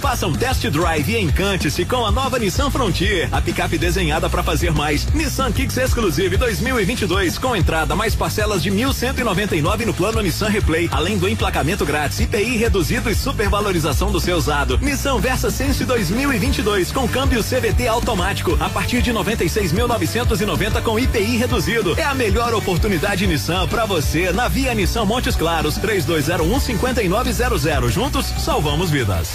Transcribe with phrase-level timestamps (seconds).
[0.00, 4.42] Faça um test drive e encante-se com a nova Nissan Frontier, a picape desenhada para
[4.42, 5.06] fazer mais.
[5.12, 11.18] Nissan Kicks Exclusive 2022 com entrada mais parcelas de 1.199 no plano Nissan Replay, além
[11.18, 14.78] do emplacamento grátis, IPI reduzido e supervalorização do seu usado.
[14.78, 22.00] Nissan Versa Sense 2022 com câmbio CVT automático a partir de 96.990 com IPI reduzido.
[22.00, 27.92] É a melhor oportunidade Nissan para você na Via Nissan Montes Claros 3201 5900.
[27.92, 29.33] Juntos salvamos vidas.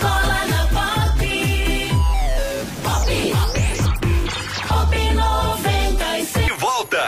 [0.00, 1.20] Cola na pop.
[2.82, 3.08] Pop.
[4.68, 6.32] Pop 96.
[6.32, 7.06] De volta.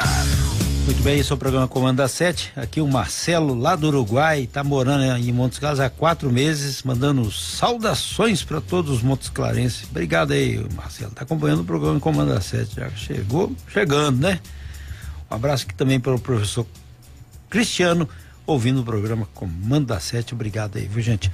[0.85, 2.53] Muito bem, esse é o programa Comanda 7.
[2.57, 7.31] Aqui o Marcelo, lá do Uruguai, está morando em Montes Claros há quatro meses, mandando
[7.31, 9.87] saudações para todos os Montes Clarenses.
[9.91, 11.11] Obrigado aí, Marcelo.
[11.11, 12.77] Está acompanhando o programa Comanda 7.
[12.77, 14.41] Já chegou, chegando, né?
[15.31, 16.67] Um abraço aqui também para o professor
[17.51, 18.09] Cristiano,
[18.49, 20.35] ouvindo o programa Comanda 7.
[20.35, 21.31] Obrigado aí, viu, gente?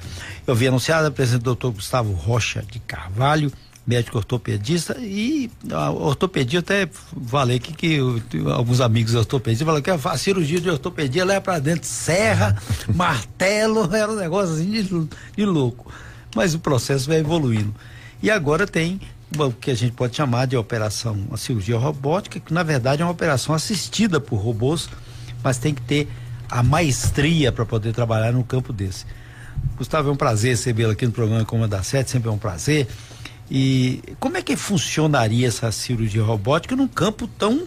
[0.47, 3.53] Eu vi anunciado a presença do doutor Gustavo Rocha de Carvalho,
[3.87, 6.89] médico ortopedista e a ortopedia até
[7.27, 8.21] falei que, que eu-
[8.53, 12.56] alguns amigos ortopedistas falaram que a, a cirurgia de ortopedia leva para dentro serra,
[12.95, 15.93] martelo, era um negócio assim de, de louco.
[16.34, 17.73] Mas o processo vai evoluindo.
[18.23, 19.01] E agora tem
[19.39, 23.05] o que a gente pode chamar de operação, uma cirurgia robótica, que na verdade é
[23.05, 24.89] uma operação assistida por robôs,
[25.45, 26.09] mas tem que ter
[26.50, 29.05] a maestria para poder trabalhar no campo desse.
[29.77, 32.87] Gustavo, é um prazer recebê-lo aqui no programa Comanda 7, sempre é um prazer.
[33.50, 37.67] E como é que funcionaria essa cirurgia robótica num campo tão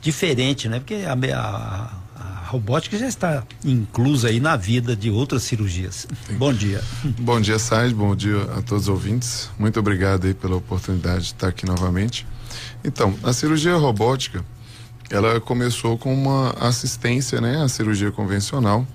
[0.00, 0.78] diferente, né?
[0.80, 6.06] Porque a, a- a robótica já está inclusa aí na vida de outras cirurgias.
[6.32, 6.82] Bom dia.
[7.18, 7.94] Bom dia, Said.
[7.94, 9.48] Bom dia a todos os ouvintes.
[9.58, 12.26] Muito obrigado aí pela oportunidade de estar aqui novamente.
[12.84, 14.44] Então, a cirurgia robótica,
[15.12, 18.86] ela começou com uma assistência, né, à cirurgia convencional.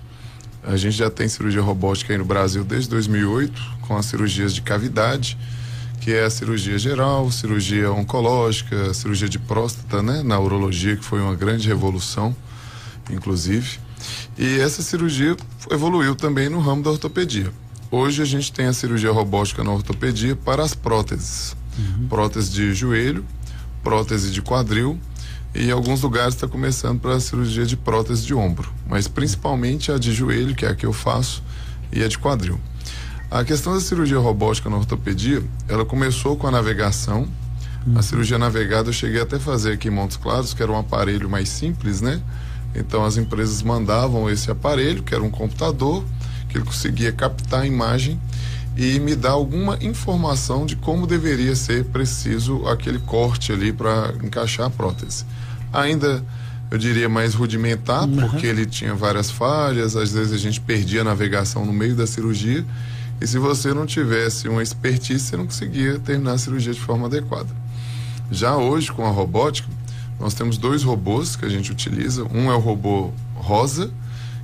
[0.64, 4.60] A gente já tem cirurgia robótica aí no Brasil desde 2008, com as cirurgias de
[4.60, 5.38] cavidade,
[6.00, 11.20] que é a cirurgia geral, cirurgia oncológica, cirurgia de próstata, né, na urologia, que foi
[11.20, 12.34] uma grande revolução,
[13.08, 13.78] inclusive.
[14.36, 15.36] E essa cirurgia
[15.70, 17.52] evoluiu também no ramo da ortopedia.
[17.92, 21.56] Hoje a gente tem a cirurgia robótica na ortopedia para as próteses.
[22.08, 23.24] Prótese de joelho,
[23.84, 24.98] prótese de quadril
[25.54, 30.12] e alguns lugares está começando para cirurgia de prótese de ombro, mas principalmente a de
[30.12, 31.42] joelho, que é a que eu faço,
[31.92, 32.60] e a de quadril.
[33.30, 37.28] A questão da cirurgia robótica na ortopedia, ela começou com a navegação.
[37.94, 40.78] A cirurgia navegada eu cheguei até a fazer aqui em Montes Claros, que era um
[40.78, 42.20] aparelho mais simples, né?
[42.74, 46.04] Então as empresas mandavam esse aparelho, que era um computador,
[46.48, 48.20] que ele conseguia captar a imagem
[48.78, 54.66] e me dar alguma informação de como deveria ser preciso aquele corte ali para encaixar
[54.66, 55.24] a prótese.
[55.72, 56.24] Ainda
[56.70, 61.04] eu diria mais rudimentar, porque ele tinha várias falhas, às vezes a gente perdia a
[61.04, 62.64] navegação no meio da cirurgia,
[63.20, 67.06] e se você não tivesse uma expertise, você não conseguia terminar a cirurgia de forma
[67.06, 67.48] adequada.
[68.30, 69.68] Já hoje, com a robótica,
[70.20, 72.24] nós temos dois robôs que a gente utiliza.
[72.32, 73.90] Um é o robô rosa,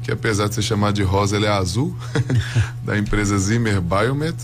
[0.05, 1.97] que apesar de ser chamado de rosa, ele é azul,
[2.85, 4.37] da empresa Zimmer Biomet.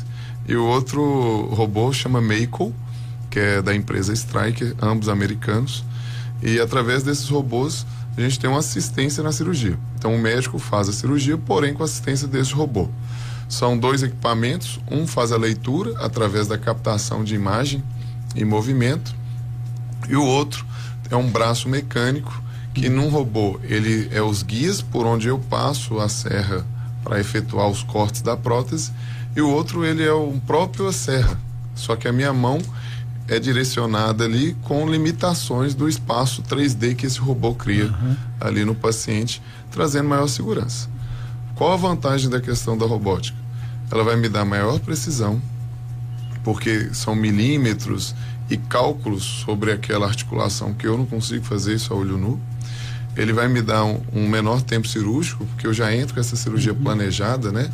[0.49, 2.75] E o outro robô chama Mako,
[3.29, 5.85] que é da empresa Stryker, ambos americanos.
[6.43, 9.79] E através desses robôs, a gente tem uma assistência na cirurgia.
[9.99, 12.89] Então o médico faz a cirurgia, porém com a assistência desse robô.
[13.47, 17.83] São dois equipamentos, um faz a leitura através da captação de imagem
[18.35, 19.15] e movimento,
[20.09, 20.65] e o outro
[21.11, 22.33] é um braço mecânico
[22.75, 26.65] que num robô ele é os guias por onde eu passo a serra
[27.03, 28.93] para efetuar os cortes da prótese
[29.35, 31.39] e o outro ele é o próprio a serra.
[31.75, 32.61] Só que a minha mão
[33.29, 37.93] é direcionada ali com limitações do espaço 3D que esse robô cria
[38.41, 40.89] ali no paciente trazendo maior segurança.
[41.55, 43.39] Qual a vantagem da questão da robótica?
[43.91, 45.41] Ela vai me dar maior precisão
[46.43, 48.15] porque são milímetros
[48.49, 52.41] e cálculos sobre aquela articulação que eu não consigo fazer isso a olho nu.
[53.17, 56.37] Ele vai me dar um, um menor tempo cirúrgico, porque eu já entro com essa
[56.37, 57.71] cirurgia planejada, né?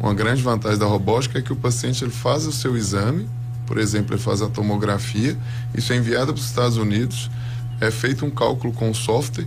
[0.00, 3.28] Uma grande vantagem da robótica é que o paciente ele faz o seu exame,
[3.66, 5.36] por exemplo, ele faz a tomografia,
[5.74, 7.30] isso é enviado para os Estados Unidos,
[7.80, 9.46] é feito um cálculo com o software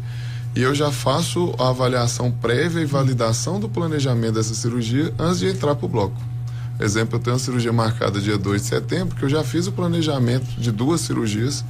[0.56, 5.48] e eu já faço a avaliação prévia e validação do planejamento dessa cirurgia antes de
[5.48, 6.33] entrar para o bloco.
[6.80, 9.72] Exemplo, eu tenho uma cirurgia marcada dia 2 de setembro, que eu já fiz o
[9.72, 11.64] planejamento de duas cirurgias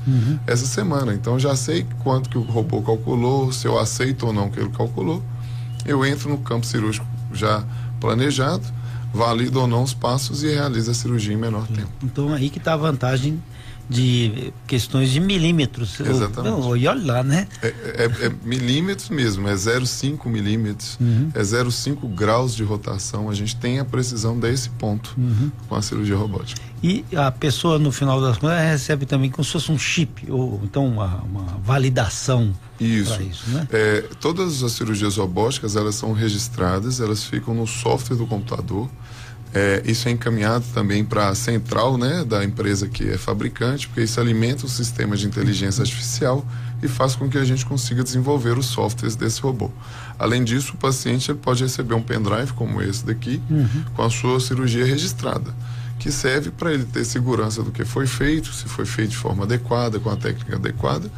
[0.48, 1.14] essa semana.
[1.14, 4.70] Então já sei quanto que o robô calculou, se eu aceito ou não que ele
[4.70, 5.24] calculou.
[5.86, 7.64] Eu entro no campo cirúrgico já
[8.00, 8.64] planejado,
[9.14, 11.90] valido ou não os passos e realizo a cirurgia em menor tempo.
[12.02, 13.42] Então aí que está a vantagem
[13.90, 16.00] de questões de milímetros.
[16.00, 16.52] Exatamente.
[16.52, 17.48] Não, E olha lá, né?
[17.62, 20.98] É, é- é milímetros mesmo, é 0,5 milímetros,
[21.34, 23.30] é 0,5 graus de rotação.
[23.30, 25.16] A gente tem a precisão desse ponto
[25.68, 26.62] com a cirurgia robótica.
[26.82, 30.60] E a pessoa, no final das contas, recebe também como se fosse um chip, ou
[30.64, 33.14] então uma, uma validação Isso.
[33.14, 33.68] para isso, né?
[33.72, 38.90] É, todas as cirurgias robóticas elas são registradas, elas ficam no software do computador.
[39.56, 44.02] É, isso é encaminhado também para a central né, da empresa que é fabricante, porque
[44.02, 46.44] isso alimenta o sistema de inteligência artificial
[46.82, 49.70] e faz com que a gente consiga desenvolver os softwares desse robô.
[50.18, 53.42] Além disso, o paciente pode receber um pendrive como esse daqui,
[53.96, 55.54] com a sua cirurgia registrada,
[56.00, 59.44] que serve para ele ter segurança do que foi feito, se foi feito de forma
[59.44, 61.12] adequada, com a técnica adequada,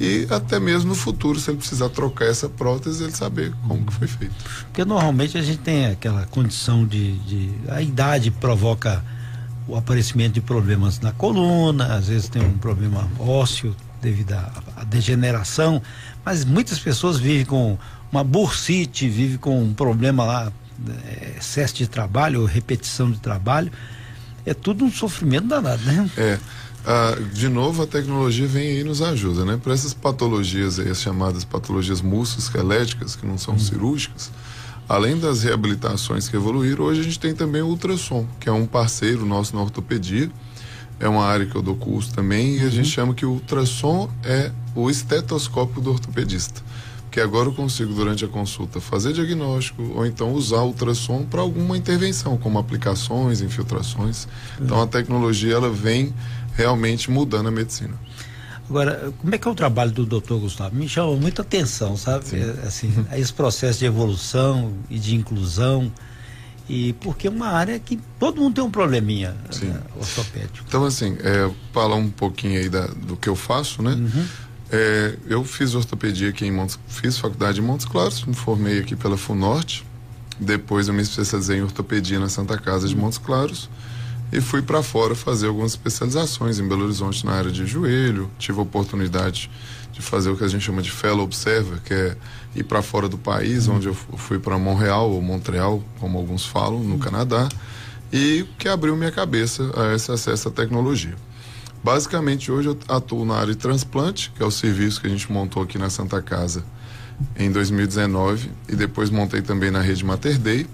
[0.00, 3.92] e até mesmo no futuro, se ele precisar trocar essa prótese, ele saber como que
[3.94, 4.34] foi feito.
[4.66, 9.02] Porque normalmente a gente tem aquela condição de, de- A idade provoca
[9.66, 14.84] o aparecimento de problemas na coluna, às vezes tem um problema ósseo devido à, à
[14.84, 15.82] degeneração,
[16.24, 17.76] mas muitas pessoas vivem com
[18.12, 20.52] uma bursite, vivem com um problema lá,
[20.88, 23.72] eh, excesso de trabalho, ou repetição de trabalho.
[24.44, 26.08] É tudo um sofrimento danado, né?
[26.16, 26.38] É.
[26.86, 29.58] ah, de novo, a tecnologia vem aí e nos ajuda, né?
[29.60, 34.30] Para essas patologias aí, as chamadas patologias musculoesqueléticas, que não são cirúrgicas,
[34.88, 38.66] além das reabilitações que evoluíram, hoje a gente tem também o ultrassom, que é um
[38.66, 40.30] parceiro nosso na ortopedia.
[41.00, 44.08] É uma área que eu dou curso também, e a gente chama que o ultrassom
[44.22, 46.62] é o estetoscópio do ortopedista.
[47.16, 51.40] Porque agora eu consigo, durante a consulta, fazer diagnóstico ou então usar o ultrassom para
[51.40, 54.28] alguma intervenção, como aplicações, infiltrações.
[54.60, 56.12] Então a tecnologia ela vem
[56.54, 57.94] realmente mudando a medicina.
[58.68, 60.76] Agora, como é que é o trabalho do doutor Gustavo?
[60.76, 62.26] Me chama muita atenção, sabe?
[62.34, 65.90] É, assim, esse processo de evolução e de inclusão.
[66.68, 69.66] E porque é uma área que todo mundo tem um probleminha Sim.
[69.66, 70.64] né, ortopédico.
[70.68, 73.96] Então, assim, é, falar um pouquinho aí da- do que eu faço, né?
[74.70, 78.96] É, eu fiz ortopedia aqui em Montes, fiz faculdade em Montes Claros, me formei aqui
[78.96, 79.84] pela FUNORTE.
[80.38, 83.70] Depois eu me especializei em ortopedia na Santa Casa de Montes Claros
[84.32, 88.30] e fui para fora fazer algumas especializações em Belo Horizonte na área de joelho.
[88.38, 89.50] Tive a oportunidade
[89.92, 92.16] de fazer o que a gente chama de fellow observer, que é
[92.54, 96.44] ir para fora do país, onde eu fu- fui para Montreal ou Montreal, como alguns
[96.44, 97.48] falam, no Canadá,
[98.12, 101.14] e que abriu minha cabeça a esse acesso à tecnologia.
[101.86, 105.30] Basicamente, hoje eu atuo na área de transplante, que é o serviço que a gente
[105.30, 106.64] montou aqui na Santa Casa
[107.38, 110.66] em 2019 e depois montei também na rede Mater Dei,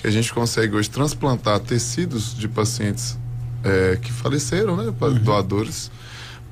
[0.00, 3.18] que a gente consegue hoje transplantar tecidos de pacientes
[3.64, 5.90] eh, que faleceram, né, para doadores,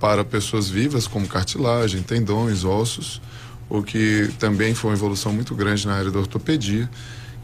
[0.00, 3.22] para pessoas vivas, como cartilagem, tendões, ossos,
[3.69, 6.90] o que também foi uma evolução muito grande na área da ortopedia,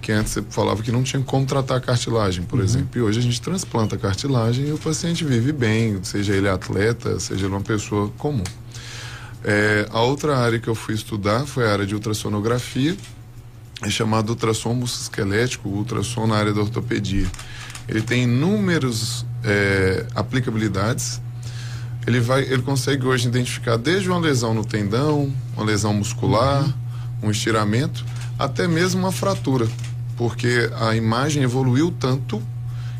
[0.01, 3.19] que antes você falava que não tinha como tratar a cartilagem, por exemplo, e hoje
[3.19, 7.55] a gente transplanta a cartilagem e o paciente vive bem, seja ele atleta, seja ele
[7.55, 8.45] uma pessoa comum.
[9.45, 12.97] É, a outra área que eu fui estudar foi a área de ultrassonografia,
[13.83, 17.27] é chamado ultrassom musculoesquelético, ultrassom na área da ortopedia.
[17.89, 21.21] Ele tem inúmeras é, aplicabilidades.
[22.07, 26.67] Ele vai, ele consegue hoje identificar desde uma lesão no tendão, uma lesão muscular,
[27.23, 28.05] um estiramento,
[28.39, 29.69] até mesmo uma fratura,
[30.19, 32.43] porque a imagem evoluiu tanto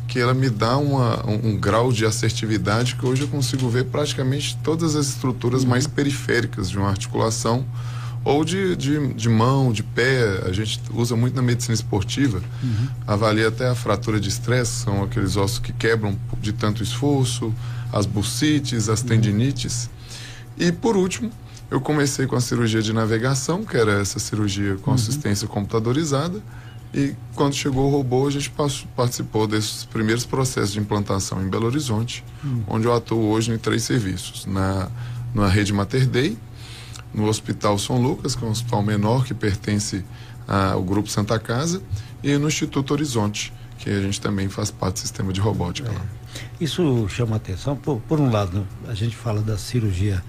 [0.07, 3.85] que ela me dá uma, um, um grau de assertividade que hoje eu consigo ver
[3.85, 7.63] praticamente todas as estruturas mais periféricas de uma articulação
[8.23, 10.43] ou de, de, de mão, de pé.
[10.47, 12.41] A gente usa muito na medicina esportiva,
[13.05, 17.53] avalia até a fratura de estresse, são aqueles ossos que quebram de tanto esforço,
[17.91, 19.89] as bursites, as tendinites.
[20.57, 21.31] E por último,
[21.69, 26.41] eu comecei com a cirurgia de navegação, que era essa cirurgia com assistência computadorizada.
[26.93, 28.51] E quando chegou o robô, a gente
[28.95, 32.23] participou desses primeiros processos de implantação em Belo Horizonte,
[32.67, 34.89] onde eu atuo hoje em três serviços: na,
[35.33, 36.37] na rede Mater Dei,
[37.13, 40.03] no Hospital São Lucas, que é um hospital menor que pertence
[40.47, 41.81] ao Grupo Santa Casa,
[42.23, 46.01] e no Instituto Horizonte, que a gente também faz parte do sistema de robótica lá.
[46.59, 47.75] Isso chama atenção.
[47.75, 50.23] Por, por um lado, a gente fala da cirurgia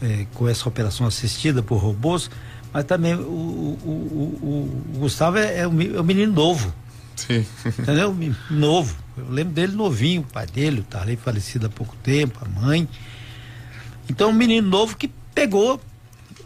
[0.00, 2.30] eh, com essa operação assistida por robôs,
[2.72, 4.46] mas também o, o- o-
[4.94, 6.72] o- Gustavo é, é um é um menino novo.
[7.16, 7.44] Sim.
[7.66, 8.16] Entendeu?
[8.50, 8.96] Novo.
[9.16, 12.88] Eu lembro dele novinho, o pai dele, o Tarley falecido há pouco tempo, a mãe.
[14.08, 15.80] Então, um menino novo que pegou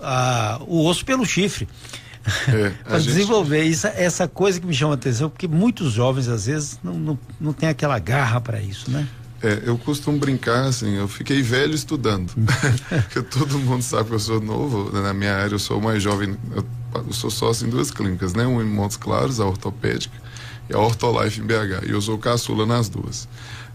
[0.01, 1.69] ah, o osso pelo chifre.
[2.49, 6.29] É, para gente- desenvolver isso, essa coisa que me chama a atenção, porque muitos jovens,
[6.29, 9.07] às vezes, não, não, não tem aquela garra para isso, né?
[9.43, 12.33] É, eu costumo brincar assim, eu fiquei velho estudando.
[12.89, 15.83] Porque todo mundo sabe que eu sou novo, né, na minha área eu sou o
[15.83, 16.65] mais jovem, eu,
[17.07, 18.47] eu sou sócio em duas clínicas, né?
[18.47, 20.17] Um em Montes Claros, a ortopédica,
[20.69, 21.87] e a Ortolife em BH.
[21.87, 23.29] E eu sou caçula nas duas.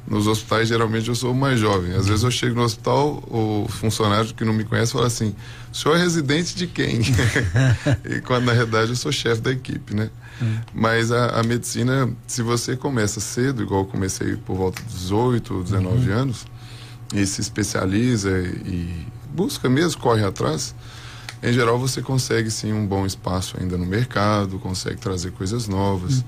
[0.07, 1.93] Nos hospitais geralmente eu sou o mais jovem.
[1.93, 5.35] Às vezes eu chego no hospital, o funcionário que não me conhece fala assim:
[5.71, 7.01] o senhor é residente de quem?
[8.05, 10.09] e quando na realidade eu sou chefe da equipe, né?
[10.73, 15.63] Mas a, a medicina, se você começa cedo, igual eu comecei por volta de 18,
[15.63, 16.47] 19 anos,
[17.13, 18.31] e se especializa
[18.65, 20.73] e busca mesmo, corre atrás,
[21.43, 26.23] em geral você consegue sim um bom espaço ainda no mercado, consegue trazer coisas novas.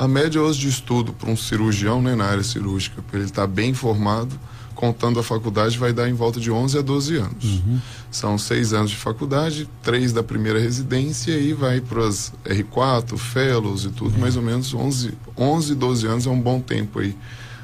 [0.00, 3.46] A média hoje de estudo para um cirurgião né, na área cirúrgica, para ele estar
[3.46, 4.34] bem formado,
[4.74, 7.44] contando a faculdade, vai dar em volta de 11 a 12 anos.
[8.10, 13.84] São seis anos de faculdade, três da primeira residência e vai para as R4, Fellows
[13.84, 17.14] e tudo, mais ou menos 11, 11, 12 anos é um bom tempo aí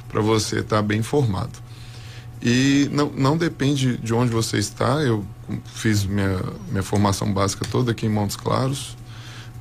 [0.07, 1.59] para você estar bem formado.
[2.43, 5.01] E não, não depende de onde você está.
[5.01, 5.25] Eu
[5.65, 6.39] fiz minha,
[6.69, 8.95] minha formação básica toda aqui em Montes Claros.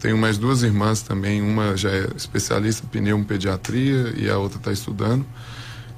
[0.06, 1.42] Tenho mais duas irmãs também.
[1.42, 5.26] Uma já é especialista em pneumopediatria e a outra está estudando.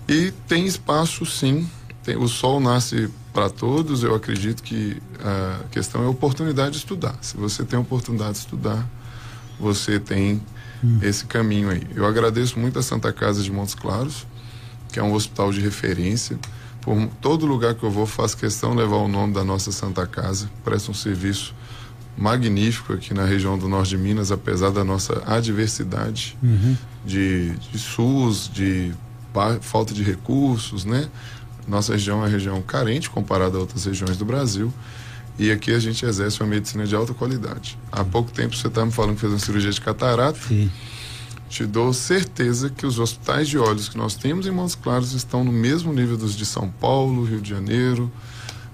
[0.08, 1.70] E tem espaço, sim.
[2.06, 4.04] Tem, o sol nasce para todos.
[4.04, 7.18] Eu acredito que a questão é a oportunidade de estudar.
[7.20, 8.88] Se você tem a oportunidade de estudar,
[9.60, 10.42] você tem
[11.02, 11.86] esse caminho aí.
[11.94, 14.26] Eu agradeço muito a Santa Casa de Montes Claros,
[14.90, 16.40] que é um hospital de referência.
[16.80, 20.08] Por todo lugar que eu vou, faço questão de levar o nome da nossa Santa
[20.08, 20.50] Casa.
[20.64, 21.54] Presta um serviço
[22.18, 26.36] magnífico aqui na região do norte de Minas, apesar da nossa adversidade
[27.06, 28.92] de, de SUS, de
[29.62, 31.08] falta de recursos, né?
[31.68, 34.74] Nossa região é uma região carente comparada a outras regiões do Brasil.
[35.38, 37.78] E aqui a gente exerce uma medicina de alta qualidade.
[37.92, 40.40] Há pouco tempo você estava me falando que fez uma cirurgia de catarata.
[40.48, 40.72] Sim.
[41.48, 45.44] Te dou certeza que os hospitais de olhos que nós temos em Montes Claros estão
[45.44, 48.12] no mesmo nível dos de São Paulo, Rio de Janeiro,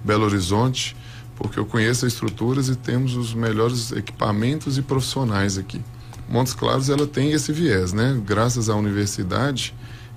[0.03, 0.95] Belo Horizonte,
[1.43, 5.79] porque eu conheço as estruturas e temos os melhores equipamentos e profissionais aqui.
[6.27, 8.19] Montes Claros ela tem esse viés, né?
[8.25, 9.75] Graças à universidade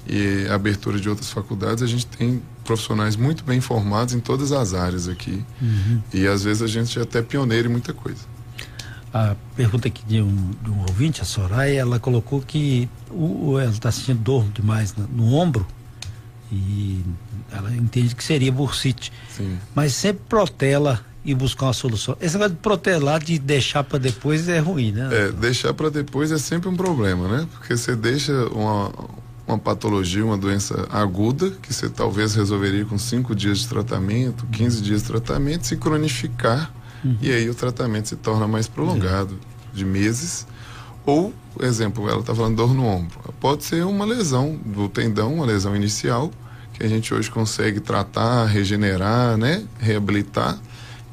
[0.09, 4.73] e abertura de outras faculdades, a gente tem profissionais muito bem formados em todas as
[4.73, 5.45] áreas aqui.
[6.15, 8.21] E às vezes a gente é até pioneiro em muita coisa.
[9.13, 13.71] A pergunta aqui de um, de um ouvinte, a Soraya, ela colocou que o, ela
[13.71, 15.67] está sentindo dor demais na- no, ombro
[16.53, 17.03] e
[17.51, 19.13] ela entende que seria bursite.
[19.37, 19.59] Sim.
[19.75, 22.17] Mas sempre protela e buscar uma solução.
[22.21, 25.09] Esse negócio de protelar, de deixar para depois é ruim, né?
[25.11, 27.47] É, deixar para depois é sempre um problema, né?
[27.53, 28.93] Porque você deixa uma,
[29.47, 34.81] uma patologia, uma doença aguda, que você talvez resolveria com 5 dias de tratamento, 15
[34.81, 36.73] dias de tratamento, se cronificar,
[37.21, 39.39] e aí o tratamento se torna mais prolongado,
[39.73, 40.47] de meses.
[41.05, 43.19] Ou, exemplo, ela está falando dor no ombro.
[43.39, 46.33] Pode ser uma lesão do tendão, uma lesão inicial,
[46.73, 49.65] que a gente hoje consegue tratar, regenerar, né?
[49.79, 50.59] Reabilitar.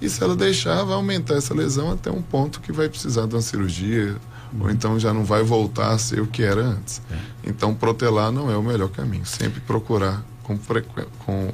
[0.04, 3.36] E se ela deixar, vai aumentar essa lesão até um ponto que vai precisar de
[3.36, 4.18] uma cirurgia,
[4.60, 7.02] ou então já não vai voltar a ser o que era antes.
[7.42, 9.26] Então, protelar não é o melhor caminho.
[9.26, 11.08] Sempre procurar com, frequ...
[11.20, 11.50] com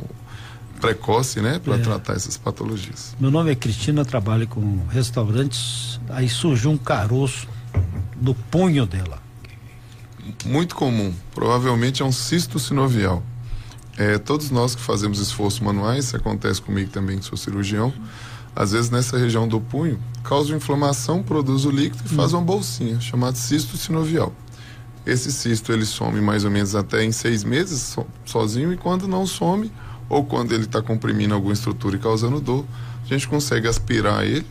[0.82, 1.78] precoce, né, para É.
[1.78, 3.16] tratar essas patologias.
[3.20, 6.00] Meu nome é Cristina, trabalho com restaurantes.
[6.10, 7.48] Aí surgiu um caroço
[8.20, 9.22] no punho dela.
[10.46, 13.22] Muito comum, provavelmente é um cisto sinovial.
[13.98, 17.94] É, todos nós que fazemos esforços manuais, isso acontece comigo também, que sou cirurgião,
[18.56, 23.00] às vezes nessa região do punho, causa inflamação, produz o líquido e faz uma bolsinha,
[23.00, 24.34] chamada cisto sinovial.
[25.06, 29.08] Esse cisto ele some mais ou menos até em seis meses so- sozinho e quando
[29.08, 29.72] não some,
[30.08, 32.66] ou quando ele está comprimindo alguma estrutura e causando dor,
[33.04, 34.46] a gente consegue aspirar ele,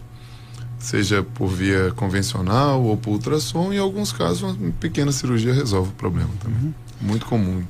[0.78, 5.90] seja por via convencional ou por ultrassom, e em alguns casos uma pequena cirurgia resolve
[5.90, 6.74] o problema também.
[7.00, 7.62] Muito comum.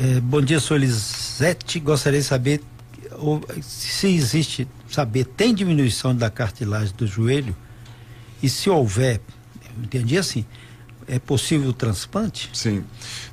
[0.00, 1.80] É, bom dia, sou Elisete.
[1.80, 2.62] Gostaria de saber
[3.60, 7.56] se existe, saber, tem diminuição da cartilagem do joelho?
[8.42, 9.20] E se houver,
[9.82, 10.44] entendi assim,
[11.06, 12.50] é possível o transplante?
[12.52, 12.84] Sim.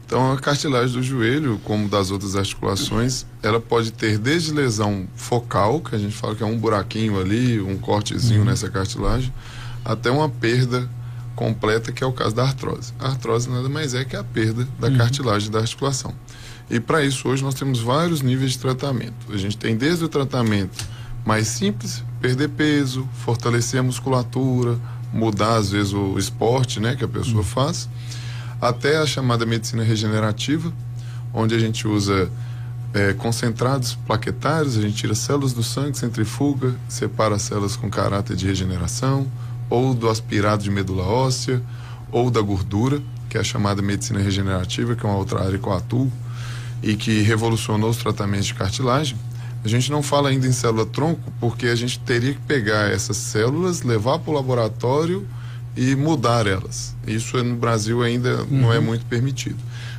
[0.06, 5.82] Então a cartilagem do joelho, como das outras articulações, ela pode ter desde lesão focal,
[5.82, 9.34] que a gente fala que é um buraquinho ali, um cortezinho nessa cartilagem,
[9.84, 10.90] até uma perda
[11.36, 12.94] completa, que é o caso da artrose.
[12.98, 16.14] A artrose nada mais é que a perda da cartilagem da articulação.
[16.70, 19.32] E para isso hoje nós temos vários níveis de tratamento.
[19.32, 20.86] A gente tem desde o tratamento
[21.26, 24.78] mais simples, perder peso, fortalecer a musculatura,
[25.12, 27.90] mudar às vezes o esporte, né, que a pessoa faz,
[28.62, 30.72] até a chamada medicina regenerativa,
[31.34, 32.30] onde a gente usa
[32.94, 38.46] eh, concentrados plaquetários, a gente tira células do sangue, centrifuga, separa células com caráter de
[38.46, 39.28] regeneração,
[39.70, 41.62] ou do aspirado de medula óssea,
[42.12, 45.68] ou da gordura, que é a chamada medicina regenerativa, que é uma outra área que
[45.68, 46.12] eu atuo,
[46.82, 49.18] e que revolucionou os tratamentos de cartilagem.
[49.66, 53.18] A gente não fala ainda em célula tronco porque a gente teria que pegar essas
[53.18, 55.28] células, levar para o laboratório
[55.76, 56.96] e mudar elas.
[57.08, 59.58] Isso no Brasil ainda não é muito permitido.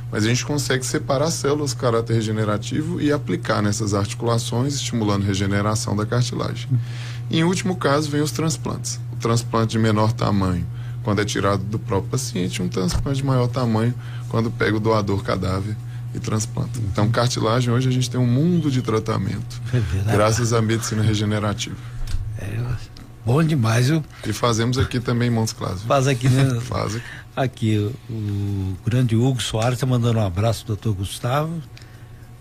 [0.09, 5.97] Mas a gente consegue separar células de caráter regenerativo e aplicar nessas articulações, estimulando regeneração
[5.97, 6.69] da cartilagem.
[7.29, 9.01] Em último caso, vem os transplantes.
[9.11, 10.65] O transplante de menor tamanho,
[11.03, 13.93] quando é tirado do próprio paciente, um transplante de maior tamanho,
[14.29, 15.75] quando pega o doador cadáver
[16.17, 16.79] e transplanta.
[16.91, 21.75] Então, cartilagem, hoje a gente tem um mundo de tratamento, É graças à medicina regenerativa.
[22.39, 22.59] É,
[23.25, 24.03] bom demais, viu?
[24.25, 25.83] E fazemos aqui também em Montes Claros.
[25.83, 26.59] Faz aqui, né?
[26.61, 27.05] Faz aqui.
[27.35, 27.77] Aqui,
[28.09, 31.53] o, o grande Hugo Soares está mandando um abraço do doutor Gustavo.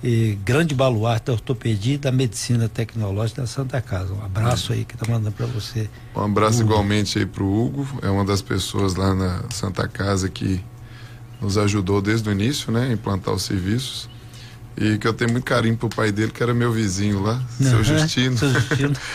[0.05, 4.13] E grande baluarte da ortopedia e da medicina tecnológica da Santa Casa.
[4.13, 5.89] Um abraço aí que está mandando para você.
[6.15, 6.71] Um abraço Hugo.
[6.71, 10.63] igualmente aí pro Hugo, é uma das pessoas lá na Santa Casa que
[11.41, 14.09] nos ajudou desde o início, né, a implantar os serviços.
[14.77, 17.79] E que eu tenho muito carinho pro pai dele, que era meu vizinho lá, seu
[17.79, 18.37] Aham, Justino.
[18.37, 18.95] Seu Justino.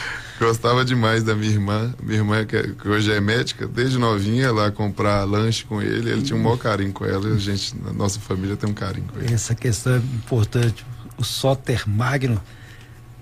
[0.42, 1.94] Gostava demais da minha irmã.
[2.02, 6.10] Minha irmã, que, hoje é médica, desde novinha, lá comprar lanche com ele.
[6.10, 7.30] Ele tinha um maior carinho com ela.
[7.30, 9.32] E a gente, na nossa família, tem um carinho com ele.
[9.32, 10.84] Essa questão é importante.
[11.16, 12.42] O Soter Magno,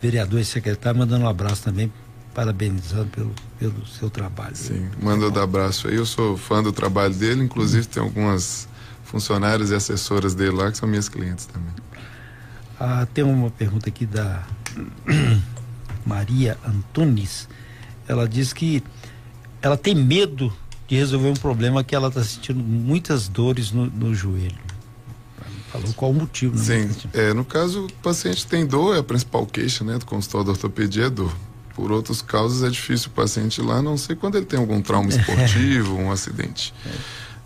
[0.01, 1.91] vereador e secretário, mandando um abraço também,
[2.33, 4.55] parabenizando pelo, pelo seu trabalho.
[4.55, 5.95] Sim, mandou dar abraço aí.
[5.95, 8.65] Eu sou fã do trabalho dele, inclusive tem algumas
[9.09, 11.73] funcionárias e assessoras dele lá que são minhas clientes também.
[12.79, 14.43] Ah, tem uma pergunta aqui da
[16.05, 17.49] Maria Antunes.
[18.07, 18.83] Ela diz que
[19.61, 20.53] ela tem medo
[20.87, 24.69] de resolver um problema que ela está sentindo muitas dores no, no joelho.
[25.71, 26.63] Falou qual o motivo, né?
[26.63, 30.45] Sim, é, no caso, o paciente tem dor, é a principal queixa né, do consultório
[30.45, 31.35] da ortopedia é dor.
[31.75, 34.59] Por outros causas é difícil o paciente ir lá, a não sei quando ele tem
[34.59, 36.73] algum trauma esportivo, um acidente.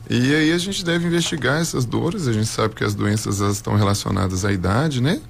[0.09, 3.55] E aí a gente deve investigar essas dores, a gente sabe que as doenças elas
[3.55, 5.21] estão relacionadas à idade, né?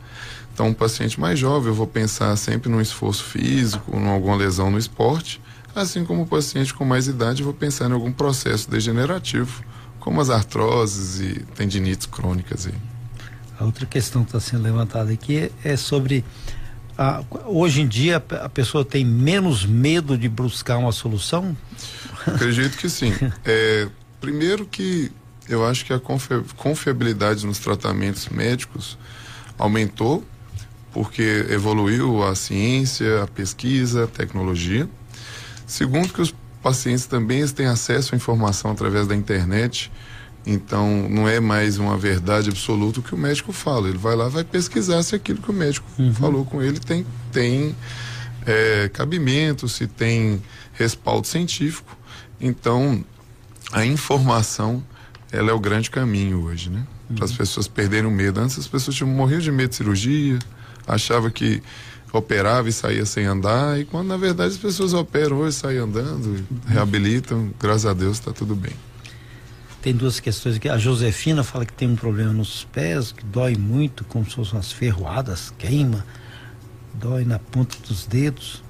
[0.53, 4.70] Então, um paciente mais jovem, eu vou pensar sempre num esforço físico, em alguma lesão
[4.70, 5.42] no esporte,
[5.75, 9.63] assim como o paciente com mais idade, eu vou pensar em algum processo degenerativo,
[10.00, 12.75] como as artroses e tendinites crônicas aí.
[13.60, 16.24] A outra questão que está sendo levantada aqui é sobre.
[17.46, 21.56] hoje em dia a pessoa tem menos medo de buscar uma solução?
[22.27, 23.13] Acredito que sim.
[23.46, 23.88] É,
[24.24, 25.12] primeiro que
[25.50, 28.98] eu acho que a confi- confiabilidade nos tratamentos médicos
[29.60, 30.24] aumentou
[30.94, 34.88] porque evoluiu a ciência, a pesquisa, a tecnologia.
[35.68, 39.92] Segundo que os pacientes também têm acesso à informação através da internet.
[40.46, 43.90] Então, não é mais uma verdade absoluta o que o médico fala.
[43.90, 47.75] Ele vai lá, vai pesquisar se aquilo que o médico falou com ele tem, tem
[48.46, 50.42] é, cabimento, se tem
[50.74, 51.98] respaldo científico.
[52.40, 53.03] Então,
[53.74, 54.83] a informação,
[55.31, 56.86] ela é o grande caminho hoje, né?
[57.16, 58.40] Para as pessoas perderem o medo.
[58.40, 60.40] Antes as pessoas tinham morrido de medo de cirurgia,
[60.88, 61.62] achava que
[62.14, 66.46] operava e saía sem andar, e quando na verdade as pessoas operam hoje, saem andando,
[66.68, 68.74] reabilitam, graças a Deus está tudo bem.
[69.81, 70.70] Tem duas questões aqui.
[70.70, 74.53] A Josefina fala que tem um problema nos pés, que dói muito, como se fossem
[74.53, 76.05] umas ferroadas, queima,
[76.94, 78.64] dói na ponta dos dedos.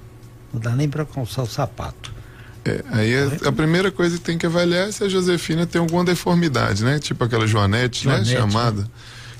[0.52, 2.13] Não dá nem para calçar o sapato.
[2.64, 5.80] É, aí é- a primeira coisa que tem que avaliar é se a Josefina tem
[5.80, 6.98] alguma deformidade, né?
[6.98, 8.40] Tipo aquela Joanete, Joanete, né?
[8.40, 8.90] Chamada,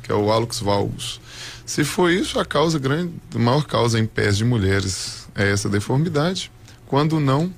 [0.03, 1.21] que é o hálux valgus.
[1.65, 5.69] Se for isso, a causa grande, a maior causa em pés de mulheres é essa
[5.69, 6.53] deformidade.
[6.87, 7.51] Quando não,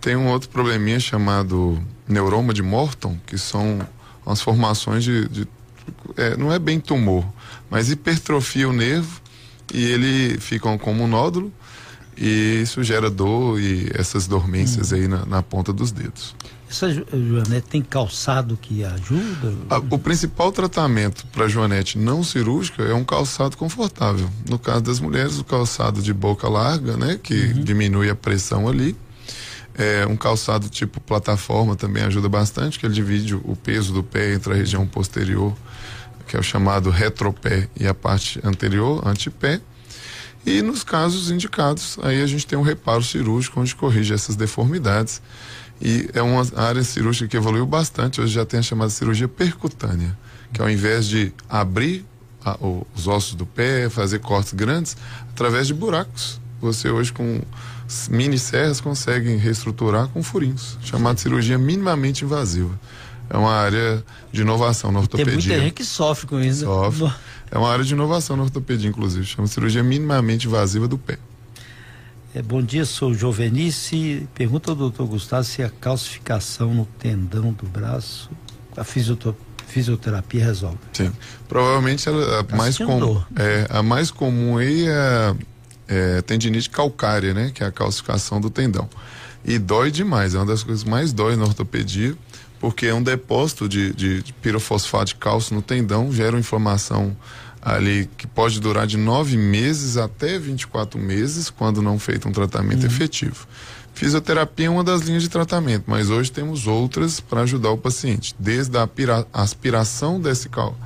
[0.00, 3.78] tem um outro probleminha chamado neuroma de Morton, que são
[4.26, 5.48] umas formações de, de-
[6.16, 7.24] é, não é bem tumor,
[7.70, 9.20] mas hipertrofia o nervo
[9.72, 11.52] e ele fica como um nódulo
[12.16, 16.34] e isso gera dor e essas dormências aí na, na ponta dos dedos.
[16.70, 19.52] Essa Jo- Joanete tem calçado que ajuda?
[19.68, 24.28] A- o principal tratamento para joanete não cirúrgica é um calçado confortável.
[24.48, 28.96] No caso das mulheres, o calçado de boca larga, né, que diminui a pressão ali.
[29.74, 34.34] É, um calçado tipo plataforma também ajuda bastante, que ele divide o peso do pé
[34.34, 35.54] entre a região posterior,
[36.26, 39.60] que é o chamado retropé, e a parte anterior, antepé.
[40.44, 45.22] E nos casos indicados, aí a gente tem um reparo cirúrgico onde corrige essas deformidades.
[45.80, 48.20] E é uma área cirúrgica que evoluiu bastante.
[48.20, 50.16] Hoje já tem a chamada cirurgia percutânea,
[50.52, 52.04] que ao invés de abrir
[52.44, 52.56] a-
[52.94, 54.96] os ossos do pé, fazer cortes grandes,
[55.30, 56.40] através de buracos.
[56.60, 57.40] Você hoje com
[58.08, 62.78] mini serras consegue reestruturar com furinhos, chamada cirurgia minimamente invasiva.
[63.32, 65.58] É uma área de inovação na Tem muita ortopedia.
[65.60, 66.66] gente que sofre com isso.
[66.66, 67.10] Sofre.
[67.50, 69.24] É uma área de inovação na ortopedia, inclusive.
[69.24, 71.18] Chama cirurgia minimamente invasiva do pé.
[72.34, 74.28] É, bom dia, sou Jovenice.
[74.34, 78.30] Pergunta ao doutor Gustavo se a calcificação no tendão do braço,
[78.76, 80.78] a fisioterapia resolve.
[80.92, 81.10] Sim.
[81.48, 83.26] Provavelmente ela, a, Tá mais sentindo com, dor.
[83.36, 85.34] é, a mais comum aí é,
[85.88, 87.50] é tendinite calcária, né?
[87.54, 88.88] Que é a calcificação do tendão.
[89.44, 92.14] E dói demais, é uma das coisas mais dói na ortopedia,
[92.62, 97.16] porque é um depósito de, de, de pirofosfato de cálcio no tendão, gera uma inflamação
[97.60, 102.86] ali que pode durar de nove meses até 24 meses, quando não feito um tratamento
[102.86, 103.48] efetivo.
[103.92, 108.32] Fisioterapia é uma das linhas de tratamento, mas hoje temos outras para ajudar o paciente,
[108.38, 108.88] desde a
[109.32, 110.78] aspiração desse cal,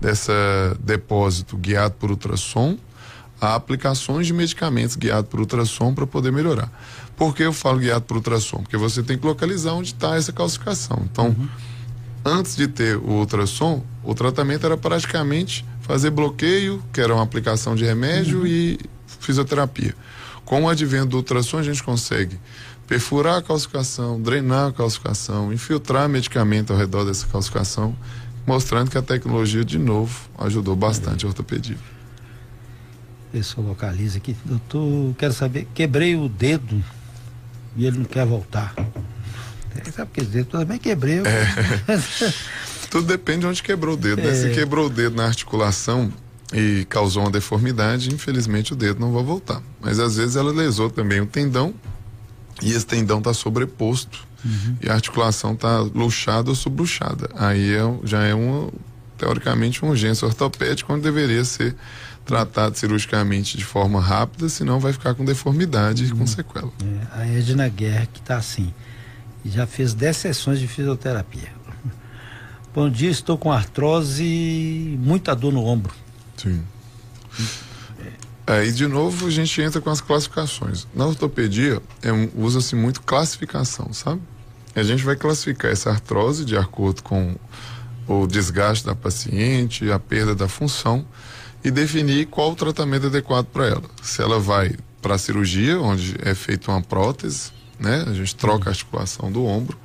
[0.00, 0.32] dessa
[0.80, 2.76] depósito guiado por ultrassom,
[3.40, 6.70] a aplicações de medicamentos guiados por ultrassom para poder melhorar.
[7.20, 8.62] Por que eu falo guiado por ultrassom?
[8.62, 11.02] Porque você tem que localizar onde está essa calcificação.
[11.04, 11.36] Então,
[12.24, 17.74] antes de ter o ultrassom, o tratamento era praticamente fazer bloqueio, que era uma aplicação
[17.74, 18.80] de remédio e
[19.20, 19.94] fisioterapia.
[20.46, 22.40] Com o advento do ultrassom, a gente consegue
[22.86, 27.94] perfurar a calcificação, drenar a calcificação, infiltrar medicamento ao redor dessa calcificação,
[28.46, 31.76] mostrando que a tecnologia, de novo, ajudou bastante a ortopedia.
[33.30, 34.34] Pessoal localiza aqui.
[34.42, 36.82] Doutor, quero saber, quebrei o dedo
[37.76, 38.74] e ele não quer voltar.
[39.76, 41.18] É, sabe que esse dedo também quebrei.
[41.20, 42.02] É.
[42.90, 44.20] Tudo depende de onde quebrou o dedo.
[44.22, 44.30] né?
[44.30, 44.34] É.
[44.34, 46.12] Se quebrou o dedo na articulação
[46.52, 49.62] e causou uma deformidade, infelizmente o dedo não vai voltar.
[49.80, 51.72] Mas às vezes ela lesou também o tendão
[52.60, 54.28] e esse tendão está sobreposto
[54.82, 57.28] e a articulação está luxada ou subluxada.
[57.34, 58.70] Aí é, já é uma,
[59.16, 61.76] teoricamente, uma urgência ortopédica onde deveria ser
[62.30, 66.70] tratado cirurgicamente de forma rápida, senão vai ficar com deformidade e com sequela.
[67.14, 68.72] É, a Edna Guerra que está assim.
[69.44, 71.52] e Já fez 10 sessões de fisioterapia.
[72.72, 75.92] Bom dia, estou com artrose, muita dor no ombro.
[76.36, 76.62] Sim.
[78.46, 80.86] Aí, de novo, a gente entra com as classificações.
[80.94, 84.20] Na ortopedia, é um- usa-se muito classificação, sabe?
[84.74, 87.34] A gente vai classificar essa artrose de acordo com
[88.08, 91.04] o desgaste da paciente, a perda da função
[91.62, 93.84] e definir qual o tratamento adequado para ela.
[94.02, 98.04] Se ela vai para a cirurgia, onde é feita uma prótese, né?
[98.06, 99.78] A gente troca a articulação do ombro,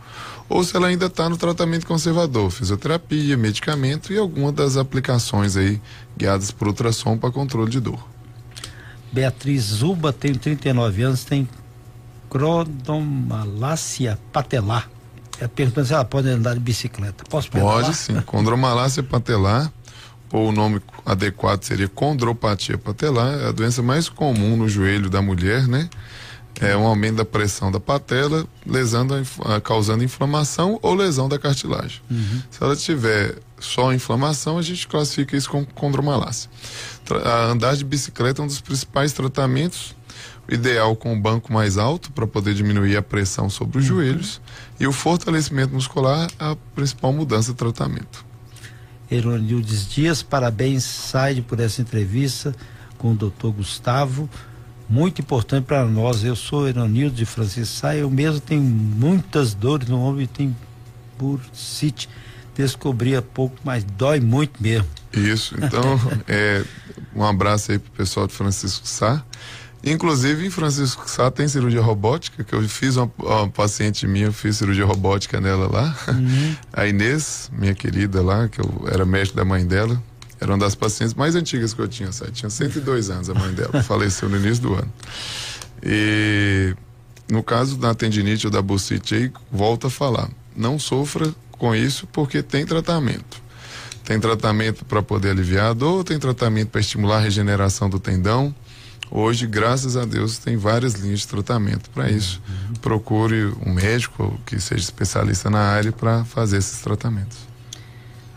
[0.47, 5.81] ou se ela ainda está no tratamento conservador, fisioterapia, medicamento e alguma das aplicações aí
[6.17, 7.99] guiadas por ultrassom para controle de dor.
[9.11, 11.47] Beatriz Zuba tem 39 anos, tem
[12.29, 14.89] crodomalácia patelar.
[15.39, 17.23] Ela perguntando se ela pode andar de bicicleta.
[17.29, 17.83] Posso pedalar?
[17.85, 19.71] Pode sim, condromalácia patelar,
[20.35, 25.21] ou o nome adequado seria condropatia patelar, é a doença mais comum no joelho da
[25.21, 25.89] mulher, né?
[26.59, 29.13] É um aumento da pressão da patela, lesando
[29.63, 32.01] causando inflamação ou lesão da cartilagem.
[32.49, 36.49] Se ela tiver só inflamação, a gente classifica isso como condromalácia.
[37.25, 39.95] A andar de bicicleta é um dos principais tratamentos,
[40.49, 44.39] ideal com o banco mais alto para poder diminuir a pressão sobre os joelhos
[44.79, 48.25] e o fortalecimento muscular a principal mudança de tratamento.
[49.09, 52.55] Eronildes Dias, parabéns, Saide, por essa entrevista
[52.97, 54.29] com o doutor Gustavo.
[54.87, 56.23] Muito importante para nós.
[56.23, 60.55] Eu sou Eronildo de Francisco Sá, eu mesmo tenho muitas dores no ombro e tenho
[61.17, 62.09] bursite.
[62.55, 64.87] Descobri há pouco, mas dói muito mesmo.
[65.11, 66.63] Isso, então, é,
[67.15, 69.23] um abraço aí pro pessoal de Francisco Sá.
[69.85, 74.33] Inclusive, em Francisco Sá tem cirurgia robótica, que eu fiz uma, uma paciente minha, eu
[74.33, 75.95] fiz cirurgia robótica nela lá.
[76.73, 80.01] A Inês, minha querida lá, que eu era médico da mãe dela,
[80.41, 82.31] era uma das pacientes mais antigas que eu tinha, sabe?
[82.31, 84.91] Tinha 102 anos a mãe dela, faleceu no início do ano.
[85.83, 86.75] E
[87.29, 92.07] no caso da tendinite ou da bursite aí, volta a falar, não sofra com isso
[92.07, 93.43] porque tem tratamento.
[94.03, 98.53] Tem tratamento para poder aliviar a dor, tem tratamento para estimular a regeneração do tendão.
[99.11, 102.41] Hoje, graças a Deus, tem várias linhas de tratamento para isso.
[102.81, 107.37] Procure um médico que seja especialista na área para fazer esses tratamentos.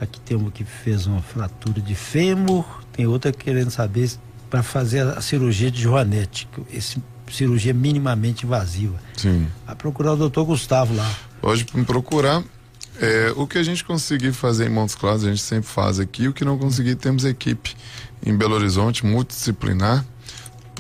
[0.01, 4.11] Aqui tem uma que fez uma fratura de fêmur, tem outra querendo saber
[4.49, 7.03] para fazer a cirurgia de Joanete, esse
[7.33, 8.99] cirurgia minimamente invasiva.
[9.17, 9.47] Sim.
[9.67, 11.17] Vai procurar o doutor Gustavo lá.
[11.41, 12.43] Pode me procurar.
[13.01, 16.27] É, o que a gente conseguir fazer em Montes Claros, a gente sempre faz aqui.
[16.27, 17.77] O que não conseguir, temos equipe
[18.25, 20.05] em Belo Horizonte, multidisciplinar.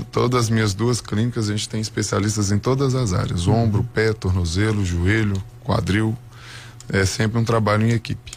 [0.05, 4.13] Todas as minhas duas clínicas, a gente tem especialistas em todas as áreas: ombro, pé,
[4.13, 6.17] tornozelo, joelho, quadril.
[6.89, 8.33] É sempre um trabalho em equipe.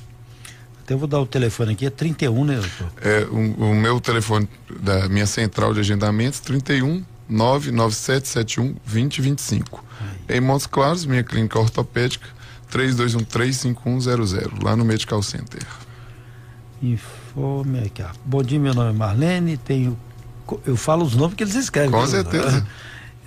[0.83, 2.91] Até vou dar o telefone aqui, é 31, né, doutor?
[3.01, 9.85] É, o, o meu telefone da minha central de agendamentos, 31 99771 2025.
[10.27, 12.27] Em Montes Claros, minha clínica ortopédica,
[12.71, 15.61] 3213-5100, lá no Medical Center.
[16.81, 18.03] Informe aqui.
[18.25, 19.57] Bom dia, meu nome é Marlene.
[19.57, 19.97] Tenho.
[20.65, 21.91] Eu falo os nomes que eles escrevem.
[21.91, 22.65] Com certeza.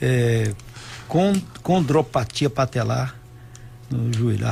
[0.02, 0.52] É,
[1.08, 3.14] con, condropatia patelar
[3.88, 4.44] no joelho,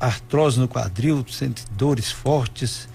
[0.00, 2.88] artrose no quadril, sente dores fortes.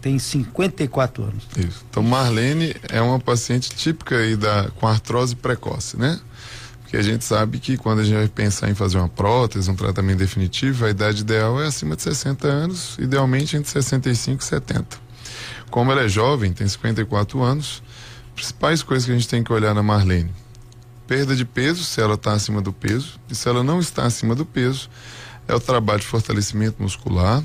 [0.00, 1.46] Tem 54 anos.
[1.56, 1.84] Isso.
[1.88, 6.18] Então, Marlene é uma paciente típica aí da, com artrose precoce, né?
[6.92, 9.76] Porque a gente sabe que quando a gente vai pensar em fazer uma prótese, um
[9.76, 14.84] tratamento definitivo, a idade ideal é acima de 60 anos, idealmente entre 65 e 70.
[15.70, 17.82] Como ela é jovem, tem 54 anos,
[18.34, 20.30] principais coisas que a gente tem que olhar na Marlene.
[21.06, 24.34] Perda de peso, se ela está acima do peso, e se ela não está acima
[24.34, 24.88] do peso,
[25.46, 27.42] é o trabalho de fortalecimento muscular.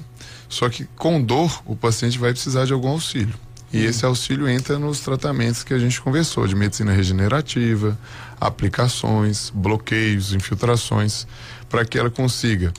[0.47, 3.33] Só que com dor, o paciente vai precisar de algum auxílio.
[3.71, 7.99] E esse auxílio entra nos tratamentos que a gente conversou, de medicina regenerativa,
[8.39, 11.27] aplicações, bloqueios, infiltrações,
[11.69, 12.71] para que ela consiga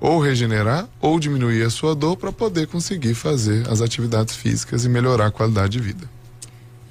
[0.00, 4.88] ou regenerar ou diminuir a sua dor para poder conseguir fazer as atividades físicas e
[4.88, 6.15] melhorar a qualidade de vida.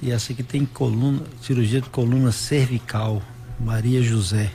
[0.05, 3.23] E essa aqui tem coluna, cirurgia de coluna cervical,
[3.59, 4.51] Maria José.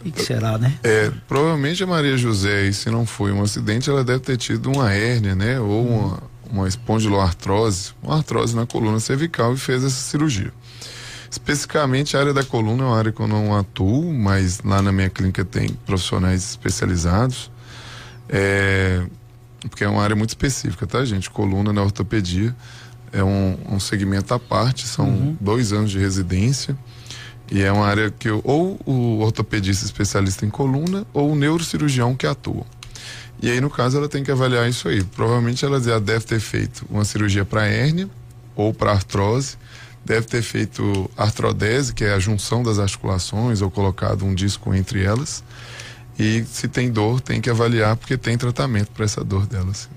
[0.00, 0.72] O que, será, né?
[0.82, 4.72] É, provavelmente a Maria José, e se não foi um acidente, ela deve ter tido
[4.72, 5.60] uma hérnia, né?
[5.60, 10.50] Ou uma, uma espondiloartrose, uma artrose na coluna cervical e fez essa cirurgia.
[11.30, 14.90] Especificamente a área da coluna é uma área que eu não atuo, mas lá na
[14.90, 17.50] minha clínica tem profissionais especializados.
[18.30, 19.04] É,
[19.68, 21.28] porque é uma área muito específica, tá, gente?
[21.28, 22.56] Coluna na ortopedia
[23.12, 26.76] é um, um segmento à parte, são dois anos de residência.
[27.50, 32.14] E é uma área que eu- ou o ortopedista especialista em coluna ou o neurocirurgião
[32.14, 32.66] que atua.
[33.40, 35.02] E aí, no caso, ela tem que avaliar isso aí.
[35.02, 38.08] Provavelmente ela já deve ter feito uma cirurgia para hérnia
[38.54, 39.56] ou para artrose,
[40.04, 45.02] deve ter feito artrodese, que é a junção das articulações, ou colocado um disco entre
[45.04, 45.42] elas.
[46.18, 49.70] E se tem dor, tem que avaliar, porque tem tratamento para essa dor dela.
[49.70, 49.88] assim.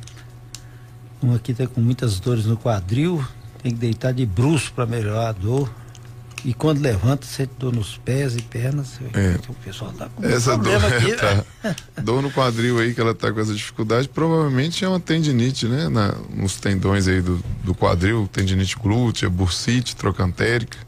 [1.23, 3.23] Um aqui tá com muitas dores no quadril,
[3.61, 5.71] tem que deitar de bruço para melhorar a dor.
[6.43, 8.99] E quando levanta, sente dor nos pés e pernas.
[9.13, 9.37] É.
[9.47, 11.75] O pessoal tá com Essa dor, aqui, tá, né?
[12.01, 15.87] dor no quadril aí que ela tá com essa dificuldade, provavelmente é uma tendinite, né?
[15.87, 20.79] Na, nos tendões aí do, do quadril, tendinite glútea, bursite, trocantérica,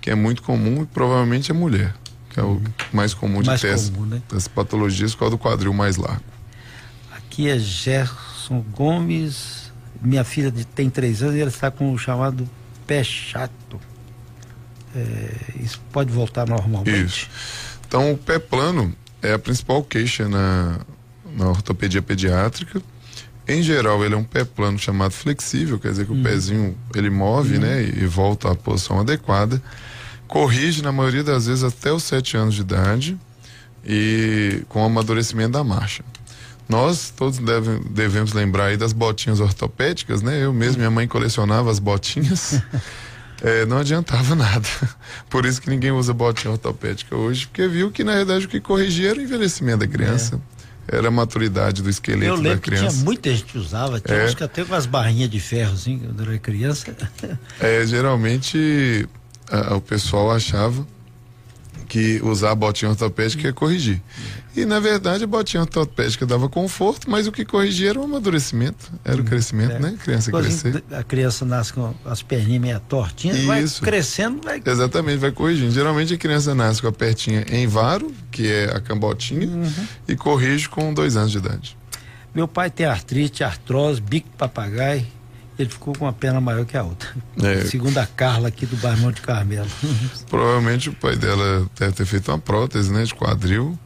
[0.00, 1.94] que é muito comum e provavelmente é mulher,
[2.30, 4.22] que é o mais comum de Mais ter essa- comum, né?
[4.30, 6.22] essas patologias com a do quadril mais largo.
[7.14, 9.61] Aqui é Gerson Gomes.
[10.02, 12.48] Minha filha tem três anos e ela está com o chamado
[12.86, 13.80] pé chato.
[14.94, 17.04] É, isso pode voltar normalmente?
[17.04, 17.28] Isso.
[17.86, 20.80] Então, o pé plano é a principal queixa na,
[21.36, 22.82] na ortopedia pediátrica.
[23.46, 27.10] Em geral, ele é um pé plano chamado flexível, quer dizer que o pezinho ele
[27.10, 29.60] move, né, e, e volta à posição adequada.
[30.28, 33.18] Corrige, na maioria das vezes, até os 7 anos de idade
[33.84, 36.04] e com o amadurecimento da marcha.
[36.72, 40.42] Nós todos deve- devemos lembrar aí das botinhas ortopédicas, né?
[40.42, 42.60] Eu mesmo, minha mãe colecionava as botinhas.
[43.44, 44.68] É, não adiantava nada.
[45.28, 48.60] Por isso que ninguém usa botinha ortopédica hoje, porque viu que na verdade o que
[48.60, 50.40] corrigia era o envelhecimento da criança,
[50.86, 53.04] era a maturidade do esqueleto Eu da lembro que tinha criança.
[53.04, 54.26] muita gente que usava, tinha É.
[54.26, 56.96] uns que até com as barrinhas de ferro, assim, quando era criança.
[57.58, 59.08] É, geralmente
[59.50, 60.86] a- o pessoal achava
[61.92, 64.00] que usar a botinha ortopédica ia corrigir.
[64.56, 68.90] E na verdade a botinha ortopédica dava conforto, mas o que corrigia era o amadurecimento,
[69.04, 69.78] era o crescimento, É.
[69.78, 69.94] né?
[70.00, 70.82] A criança Depois crescer.
[70.90, 73.82] A criança nasce com as perninhas meio tortinhas, vai Isso.
[73.82, 74.62] crescendo, vai.
[74.64, 75.70] Exatamente, vai corrigindo.
[75.70, 79.70] Geralmente a criança nasce com a pertinha em varo, que é a cambotinha, Uhum.
[80.08, 81.76] e corrige com dois anos de idade.
[82.34, 85.06] Meu pai tem artrite, artrose, bico papagaio.
[85.62, 87.08] Ele ficou com uma perna maior que a outra.
[87.42, 87.64] É.
[87.66, 89.68] Segundo a Carla aqui do bairro Monte Carmelo.
[90.28, 93.78] Provavelmente o pai dela deve ter feito uma prótese, né, de quadril,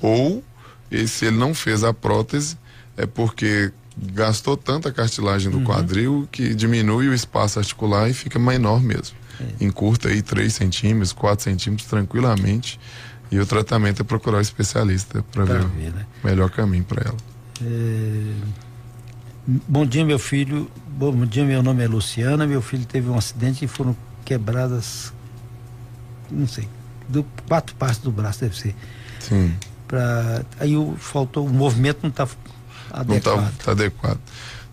[0.00, 0.42] ou
[0.90, 2.58] e se ele não fez a prótese
[2.96, 5.64] é porque gastou tanta cartilagem do Uhum.
[5.64, 9.16] quadril que diminui o espaço articular e fica menor mesmo.
[9.40, 9.64] É.
[9.64, 12.78] Encurta aí 3 centímetros, 4 centímetros tranquilamente.
[13.30, 16.06] E o tratamento é procurar o especialista para ver ver, né?
[16.22, 17.16] o melhor caminho para ela.
[17.62, 18.32] É,
[19.46, 20.70] Bom dia, meu filho.
[20.86, 22.46] Bom dia, meu nome é Luciana.
[22.46, 25.12] Meu filho teve um acidente e foram quebradas,
[26.30, 26.68] não sei,
[27.08, 28.74] do, quatro partes do braço, deve ser.
[29.18, 29.52] Sim.
[29.88, 33.52] Pra, aí o, faltou, o movimento não está não adequado.
[33.58, 34.18] está adequado.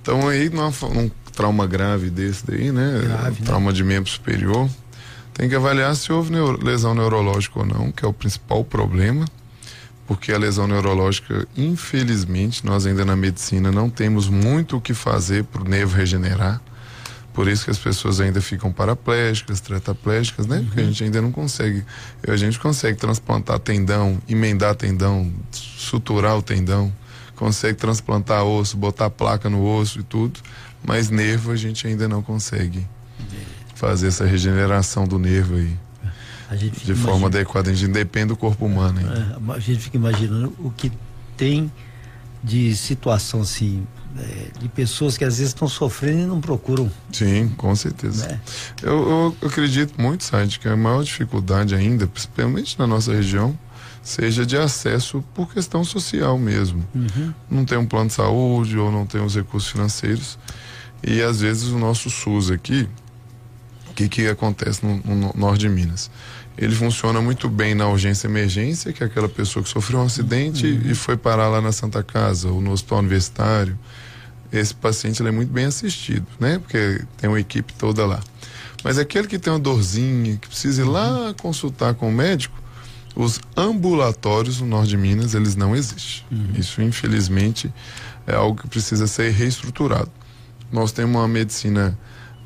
[0.01, 3.01] Então aí numa, num trauma grave desse daí, né?
[3.03, 3.45] Grave, Um né?
[3.45, 4.69] trauma de membro superior,
[5.33, 9.25] tem que avaliar se houve neuro- lesão neurológica ou não, que é o principal problema,
[10.07, 15.43] porque a lesão neurológica, infelizmente, nós ainda na medicina não temos muito o que fazer
[15.43, 16.61] para o nervo regenerar.
[17.33, 20.63] Por isso que as pessoas ainda ficam paraplégicas, tetraplégicas, né?
[20.65, 21.85] Porque a gente ainda não consegue.
[22.25, 26.91] A gente consegue transplantar tendão, emendar tendão, suturar o tendão,
[27.35, 30.39] consegue transplantar osso, botar placa no osso e tudo,
[30.83, 32.87] mas nervo a gente ainda não consegue
[33.75, 35.77] fazer essa regeneração do nervo aí
[36.55, 37.71] de forma adequada.
[37.71, 38.99] A gente depende do corpo humano.
[39.01, 40.91] É, a gente fica imaginando o que
[41.35, 41.71] tem
[42.43, 43.85] de situação assim
[44.17, 46.89] é, de pessoas que às vezes estão sofrendo e não procuram.
[47.11, 48.27] Sim, com certeza.
[48.27, 48.39] Né?
[48.81, 53.57] Eu, eu acredito muito, Said, que a maior dificuldade ainda, principalmente na nossa região,
[54.01, 56.83] seja de acesso por questão social mesmo.
[57.49, 60.39] Não tem um plano de saúde ou não tem os recursos financeiros.
[61.03, 62.87] E às vezes o nosso SUS aqui,
[63.89, 66.09] o que, que acontece no, no norte de Minas?
[66.57, 70.65] Ele funciona muito bem na urgência emergência, que é aquela pessoa que sofreu um acidente
[70.85, 73.77] e foi parar lá na Santa Casa ou no hospital universitário.
[74.51, 76.57] Esse paciente é muito bem assistido, né?
[76.57, 78.19] Porque tem uma equipe toda lá.
[78.83, 82.55] Mas aquele que tem uma dorzinha, que precisa ir lá consultar com o médico,
[83.15, 86.23] os ambulatórios no norte de Minas, eles não existem.
[86.55, 87.73] Isso, infelizmente,
[88.25, 90.11] é algo que precisa ser reestruturado.
[90.71, 91.97] Nós temos uma medicina,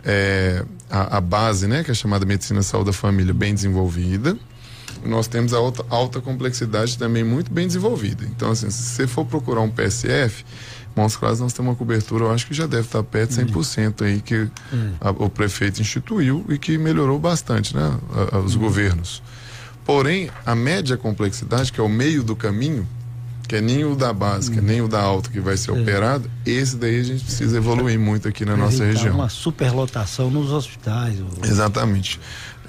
[0.05, 4.37] é, a, a base, né, que é chamada medicina saúde da família, bem desenvolvida.
[5.05, 8.23] Nós temos a alta, alta complexidade também muito bem desenvolvida.
[8.25, 10.43] Então, assim, se você for procurar um PSF,
[10.95, 14.03] Montes Claros nós temos uma cobertura, eu acho que já deve estar perto de 100%
[14.03, 14.47] aí que
[14.99, 17.97] a- o prefeito instituiu e que melhorou bastante, né,
[18.33, 19.23] a- os governos.
[19.85, 22.85] Porém, a média complexidade, que é o meio do caminho,
[23.51, 26.77] que é nem o da básica, nem o da alta que vai ser operado, esse
[26.77, 29.13] daí a gente precisa evoluir muito aqui na nossa região.
[29.13, 31.17] Uma superlotação nos hospitais.
[31.43, 32.17] Exatamente.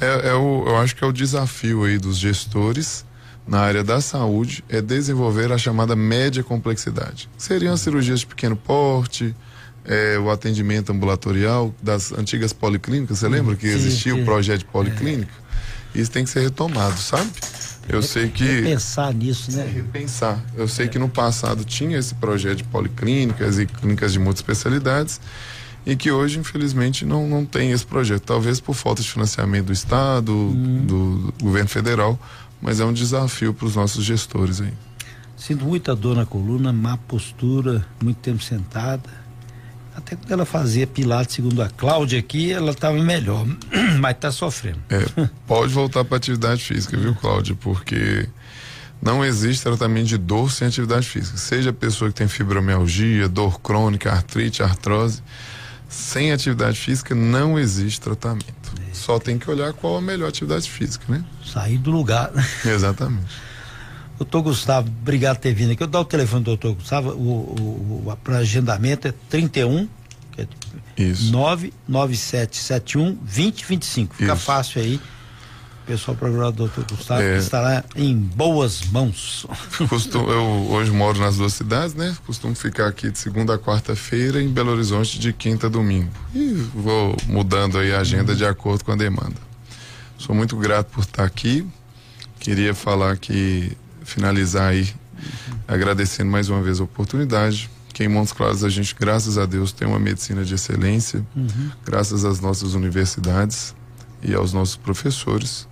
[0.01, 3.05] É, é o, eu acho que é o desafio aí dos gestores
[3.47, 7.31] na área da saúde é desenvolver a chamada média complexidade.
[7.39, 9.37] Seriam as cirurgias de pequeno porte,
[9.85, 13.21] é, o atendimento ambulatorial das antigas policlínicas.
[13.21, 14.21] Você lembra que Sim, existia sim.
[14.21, 15.33] o projeto de policlínica?
[15.95, 17.31] Isso tem que ser retomado, sabe?
[17.93, 19.65] Eu sei que Pensar nisso, né?
[19.65, 20.43] repensar.
[20.57, 25.21] Eu sei que no passado tinha esse projeto de policlínicas e clínicas de multiespecialidades
[25.85, 28.23] e que hoje, infelizmente, não, não tem esse projeto.
[28.23, 32.19] Talvez por falta de financiamento do Estado, do, do governo federal,
[32.61, 34.73] mas é um desafio para os nossos gestores aí.
[35.37, 39.22] Sinto muita dor na coluna, má postura, muito tempo sentada.
[39.95, 43.47] Até quando ela fazia pilates, segundo a Cláudia aqui, ela estava melhor,
[44.01, 44.79] mas está sofrendo.
[44.89, 47.55] É, pode voltar para atividade física, viu, Cláudia?
[47.55, 48.29] Porque
[49.03, 51.37] não existe tratamento de dor sem atividade física.
[51.37, 55.23] Seja a pessoa que tem fibromialgia, dor crônica, artrite, artrose,
[55.89, 58.73] sem atividade física não existe tratamento.
[58.93, 61.23] Só tem que olhar qual a melhor atividade física, né?
[61.45, 62.31] Sair do lugar.
[62.65, 63.52] Exatamente.
[64.23, 65.83] Doutor Gustavo, obrigado por ter vindo aqui.
[65.83, 69.89] Eu dou o telefone do doutor Gustavo, o, o, o para agendamento é 31
[70.33, 70.47] que é
[70.97, 71.31] Isso.
[71.31, 74.15] 99771 2025.
[74.15, 74.43] Fica Isso.
[74.43, 75.01] fácil aí.
[75.83, 77.39] O pessoal programado o doutor Gustavo É.
[77.39, 79.45] estará em boas mãos.
[79.89, 82.17] Costumo, eu hoje moro nas duas cidades, né?
[82.25, 86.11] Costumo ficar aqui de segunda a quarta-feira em Belo Horizonte de quinta a domingo.
[86.33, 89.37] E vou mudando aí a agenda de acordo com a demanda.
[90.17, 91.67] Sou muito grato por estar aqui.
[92.39, 94.89] Queria falar que finalizar aí
[95.67, 97.71] agradecendo mais uma vez a oportunidade.
[97.93, 101.25] Que em Montes Claros a gente, graças a Deus, tem uma medicina de excelência,
[101.85, 103.75] graças às nossas universidades
[104.23, 105.69] e aos nossos professores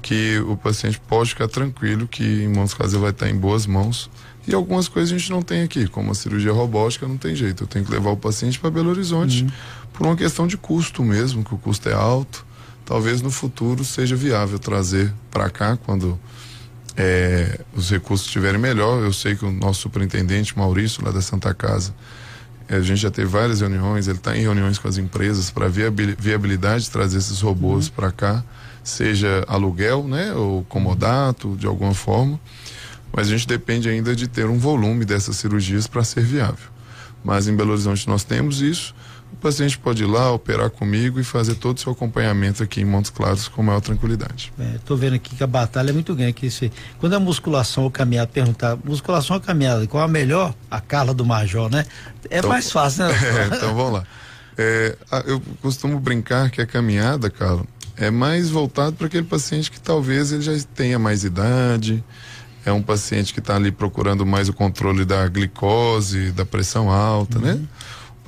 [0.00, 3.66] que o paciente pode ficar tranquilo que em Montes Claros ele vai estar em boas
[3.66, 4.10] mãos.
[4.46, 7.64] E algumas coisas a gente não tem aqui, como a cirurgia robótica, não tem jeito.
[7.64, 9.46] Eu tenho que levar o paciente para Belo Horizonte
[9.92, 12.46] por uma questão de custo mesmo, que o custo é alto.
[12.84, 16.18] Talvez no futuro seja viável trazer para cá quando
[17.02, 19.02] é, os recursos estiverem melhor.
[19.02, 21.94] Eu sei que o nosso superintendente Maurício, lá da Santa Casa,
[22.68, 25.66] eh, a gente já teve várias reuniões, ele está em reuniões com as empresas para
[25.66, 28.44] ver a viabil- viabilidade de trazer esses robôs para cá,
[28.84, 32.38] seja aluguel, né, ou comodato, de alguma forma.
[33.10, 36.68] Mas a gente depende ainda de ter um volume dessas cirurgias para ser viável.
[37.24, 38.94] Mas em Belo Horizonte nós temos isso.
[39.40, 42.84] O paciente pode ir lá, operar comigo e fazer todo o seu acompanhamento aqui em
[42.84, 44.52] Montes Claros com maior tranquilidade.
[44.76, 46.34] Estou vendo aqui que a batalha é muito grande.
[46.34, 50.54] Que isso, quando a musculação ou caminhada, perguntar, musculação ou caminhada, qual a melhor?
[50.70, 51.86] A Carla do Major, né?
[52.28, 53.14] É Então- mais fácil, né?
[53.50, 54.04] É, então vamos lá.
[54.58, 57.64] É, eu costumo brincar que a caminhada, Carlos,
[57.96, 62.04] é mais voltado para aquele paciente que talvez ele já tenha mais idade,
[62.66, 67.38] é um paciente que está ali procurando mais o controle da glicose, da pressão alta,
[67.38, 67.58] né?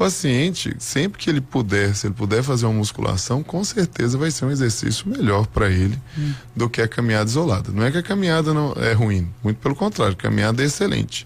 [0.03, 4.33] O paciente, sempre que ele puder, se ele puder fazer uma musculação, com certeza vai
[4.33, 5.97] ser um exercício melhor para ele
[6.57, 7.71] do que a caminhada isolada.
[7.71, 11.25] Não é que a caminhada não é ruim, muito pelo contrário, a caminhada é excelente.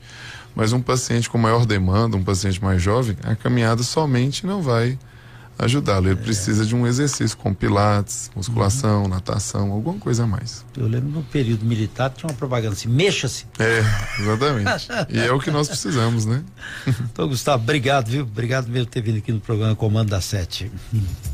[0.55, 4.99] Mas um paciente com maior demanda, um paciente mais jovem, a caminhada somente não vai
[5.59, 6.09] ajudá-lo.
[6.09, 10.65] Ele precisa de um exercício com pilates, musculação, natação, alguma coisa a mais.
[10.77, 13.47] Eu lembro no período militar tinha uma propaganda assim, mexa-se.
[13.59, 13.83] É,
[14.21, 14.89] exatamente.
[15.11, 16.43] e é o que nós precisamos, né?
[17.17, 18.23] Então, Gustavo, obrigado, viu?
[18.23, 20.71] Obrigado mesmo por ter vindo aqui no programa Comando da Sete.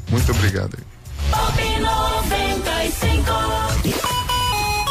[0.09, 0.77] Muito obrigado.
[0.79, 0.85] aí.
[1.31, 3.23] Pop 95.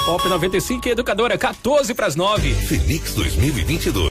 [0.06, 2.53] Pop 95 Educadora, 14 para as 9.
[2.53, 4.10] Felix 2022.